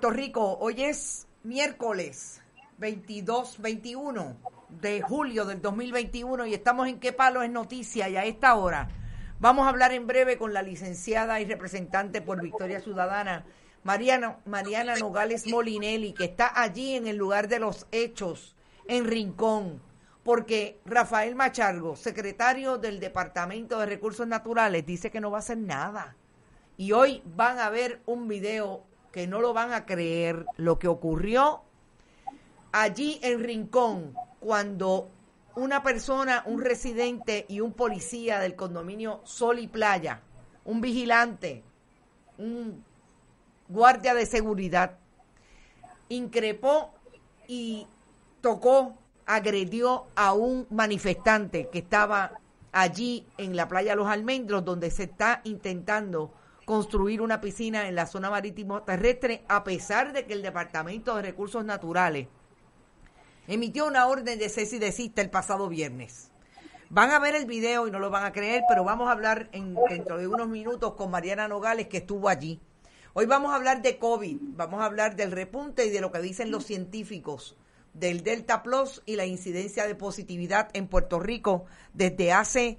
[0.00, 0.56] Puerto Rico.
[0.62, 2.40] Hoy es miércoles
[2.78, 4.34] 22, 21
[4.80, 8.88] de julio del 2021 y estamos en Qué Palo es Noticia y a esta hora
[9.40, 13.44] vamos a hablar en breve con la licenciada y representante por Victoria Ciudadana,
[13.84, 18.56] Mariana, Mariana Nogales Molinelli, que está allí en el lugar de los hechos,
[18.88, 19.82] en Rincón,
[20.22, 25.58] porque Rafael Machargo, secretario del Departamento de Recursos Naturales, dice que no va a hacer
[25.58, 26.16] nada.
[26.78, 30.88] Y hoy van a ver un video que no lo van a creer lo que
[30.88, 31.62] ocurrió
[32.72, 35.10] allí en Rincón cuando
[35.56, 40.20] una persona, un residente y un policía del condominio Sol y Playa,
[40.64, 41.64] un vigilante,
[42.38, 42.84] un
[43.68, 44.98] guardia de seguridad,
[46.08, 46.94] increpó
[47.46, 47.86] y
[48.40, 48.94] tocó,
[49.26, 52.32] agredió a un manifestante que estaba
[52.72, 56.32] allí en la playa Los Almendros, donde se está intentando
[56.70, 61.22] construir una piscina en la zona marítimo terrestre, a pesar de que el Departamento de
[61.22, 62.28] Recursos Naturales
[63.48, 66.30] emitió una orden de cese y desista el pasado viernes.
[66.88, 69.48] Van a ver el video y no lo van a creer, pero vamos a hablar
[69.50, 72.60] en, dentro de unos minutos con Mariana Nogales, que estuvo allí.
[73.14, 76.20] Hoy vamos a hablar de COVID, vamos a hablar del repunte y de lo que
[76.20, 77.56] dicen los científicos
[77.94, 81.64] del Delta Plus y la incidencia de positividad en Puerto Rico
[81.94, 82.78] desde hace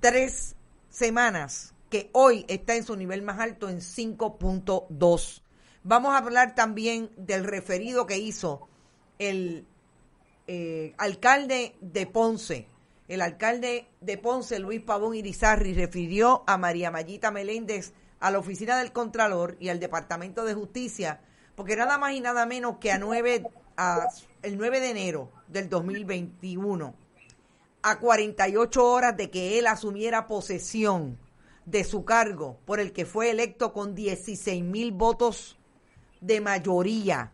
[0.00, 0.56] tres
[0.90, 5.42] semanas que hoy está en su nivel más alto en 5.2.
[5.84, 8.66] Vamos a hablar también del referido que hizo
[9.18, 9.66] el
[10.46, 12.66] eh, alcalde de Ponce.
[13.08, 18.78] El alcalde de Ponce, Luis Pavón Irizarri, refirió a María Mayita Meléndez a la oficina
[18.78, 21.20] del Contralor y al Departamento de Justicia,
[21.54, 24.08] porque nada más y nada menos que a 9, a,
[24.40, 26.94] el 9 de enero del 2021,
[27.82, 31.18] a 48 horas de que él asumiera posesión
[31.64, 35.58] de su cargo, por el que fue electo con 16 mil votos
[36.20, 37.32] de mayoría,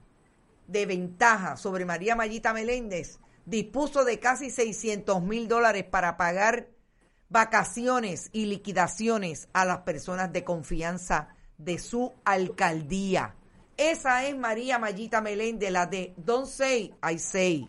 [0.67, 6.69] de ventaja sobre María Mayita Meléndez, dispuso de casi 600 mil dólares para pagar
[7.31, 13.35] vacaciones y liquidaciones a las personas de confianza de su alcaldía.
[13.77, 17.69] Esa es María Mayita Meléndez, la de Don't Say, I Say,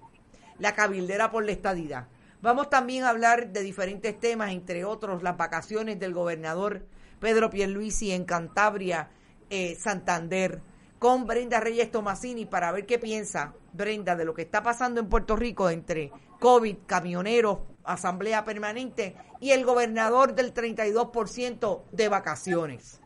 [0.57, 2.07] la cabildera por la estadidad.
[2.41, 6.85] Vamos también a hablar de diferentes temas, entre otros las vacaciones del gobernador
[7.19, 9.09] Pedro Pierluisi en Cantabria,
[9.49, 10.61] eh, Santander,
[10.99, 15.09] con Brenda Reyes Tomasini para ver qué piensa Brenda de lo que está pasando en
[15.09, 23.01] Puerto Rico entre COVID, camioneros, asamblea permanente y el gobernador del 32% de vacaciones.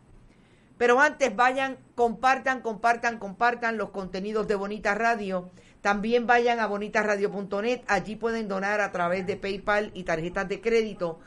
[0.77, 5.49] Pero antes vayan, compartan, compartan, compartan los contenidos de Bonita Radio
[5.83, 11.19] también vayan a bonitasradio.net, allí pueden donar a través de PayPal y tarjetas de crédito.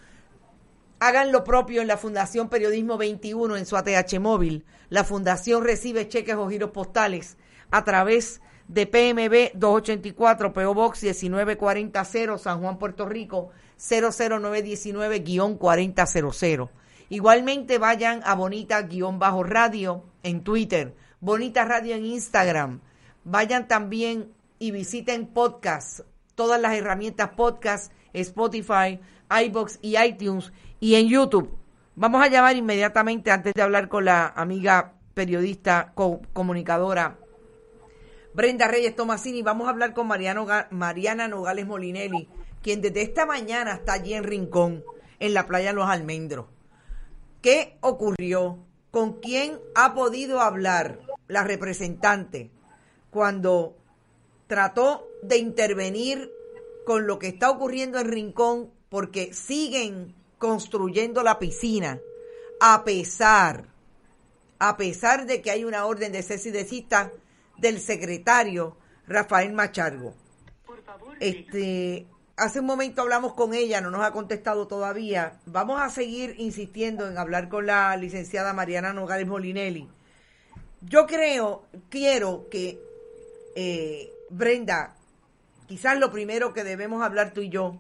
[0.99, 4.65] Hagan lo propio en la Fundación Periodismo 21 en su ATH móvil.
[4.89, 7.37] La Fundación recibe cheques o giros postales
[7.71, 16.71] a través de PMB 284 PO Box 19400 San Juan, Puerto Rico 00919-4000.
[17.11, 22.81] Igualmente vayan a Bonita-Radio en Twitter, Bonita Radio en Instagram.
[23.25, 26.01] Vayan también y visiten podcast,
[26.35, 29.01] todas las herramientas podcast, Spotify,
[29.45, 31.51] iBox y iTunes y en YouTube.
[31.95, 35.93] Vamos a llamar inmediatamente antes de hablar con la amiga periodista
[36.33, 37.19] comunicadora
[38.37, 39.41] Brenda Reyes Tomasini.
[39.41, 42.29] Vamos a hablar con Mariano, Mariana Nogales Molinelli,
[42.63, 44.85] quien desde esta mañana está allí en Rincón,
[45.19, 46.45] en la playa Los Almendros.
[47.41, 48.59] ¿Qué ocurrió?
[48.91, 50.99] ¿Con quién ha podido hablar
[51.29, 52.51] la representante
[53.09, 53.79] cuando
[54.47, 56.33] trató de intervenir
[56.85, 62.01] con lo que está ocurriendo en Rincón porque siguen construyendo la piscina,
[62.61, 63.67] a pesar,
[64.59, 67.13] a pesar de que hay una orden de cese y desista
[67.59, 68.77] del secretario
[69.07, 70.15] Rafael Machargo.
[71.21, 72.07] Este,
[72.37, 75.41] hace un momento hablamos con ella, no nos ha contestado todavía.
[75.47, 79.89] Vamos a seguir insistiendo en hablar con la licenciada Mariana Nogales Molinelli.
[80.83, 82.79] Yo creo, quiero que
[83.55, 84.97] eh, Brenda,
[85.67, 87.79] quizás lo primero que debemos hablar tú y yo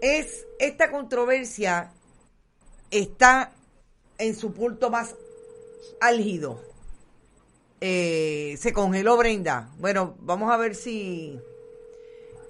[0.00, 1.92] es esta controversia
[2.90, 3.52] está
[4.18, 5.14] en su punto más
[6.00, 6.62] álgido.
[7.80, 9.70] Eh, se congeló Brenda.
[9.78, 11.40] Bueno, vamos a ver si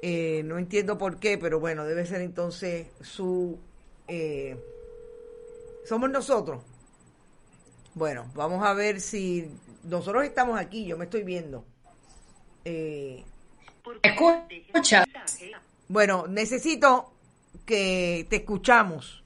[0.02, 3.58] eh, no entiendo por qué, pero bueno, debe ser entonces su...
[4.06, 4.56] Eh,
[5.84, 6.62] somos nosotros.
[7.94, 9.50] Bueno, vamos a ver si
[9.84, 11.64] nosotros estamos aquí, yo me estoy viendo.
[12.64, 13.24] Eh,
[14.02, 15.04] Escucha.
[15.88, 17.12] Bueno, necesito
[17.64, 19.24] que te escuchamos,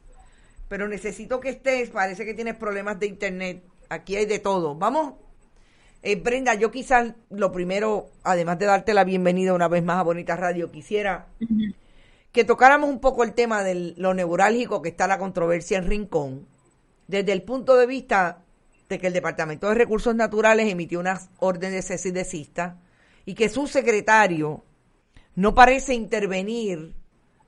[0.69, 4.75] pero necesito que estés, parece que tienes problemas de internet, aquí hay de todo.
[4.75, 5.15] Vamos
[6.05, 10.03] eh, Brenda, yo quizás lo primero, además de darte la bienvenida una vez más a
[10.03, 11.29] Bonita Radio, quisiera
[12.33, 16.49] que tocáramos un poco el tema de lo neurálgico que está la controversia en Rincón,
[17.07, 18.43] desde el punto de vista
[18.89, 22.13] de que el Departamento de Recursos Naturales emitió unas órdenes de cese y
[23.27, 24.65] que su secretario
[25.35, 26.95] no parece intervenir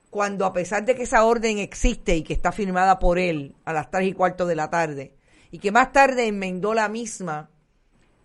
[0.09, 3.73] cuando a pesar de que esa orden existe y que está firmada por él a
[3.73, 5.13] las tres y cuarto de la tarde,
[5.51, 7.49] y que más tarde enmendó la misma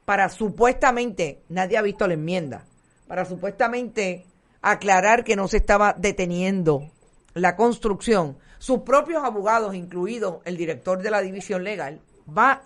[0.04, 2.64] para supuestamente, nadie ha visto la enmienda,
[3.06, 4.26] para supuestamente
[4.62, 6.90] aclarar que no se estaba deteniendo
[7.34, 12.62] la construcción, sus propios abogados, incluido el director de la división legal, va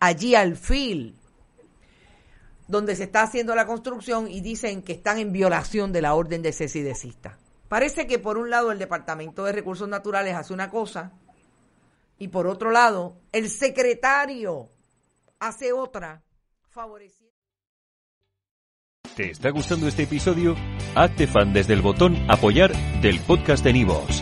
[0.00, 1.16] allí al FIL,
[2.68, 6.42] donde se está haciendo la construcción y dicen que están en violación de la orden
[6.42, 7.38] de cese y desista.
[7.68, 11.12] Parece que por un lado el Departamento de Recursos Naturales hace una cosa
[12.18, 14.68] y por otro lado el secretario
[15.38, 16.22] hace otra
[19.16, 20.56] ¿Te está gustando este episodio?
[20.94, 22.72] Hazte fan desde el botón Apoyar
[23.02, 24.21] del podcast de Nivos.